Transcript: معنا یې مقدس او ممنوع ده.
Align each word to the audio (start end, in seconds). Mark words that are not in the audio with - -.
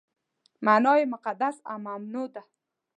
معنا 0.65 0.93
یې 0.99 1.05
مقدس 1.13 1.55
او 1.69 1.77
ممنوع 1.87 2.27
ده. 2.35 2.43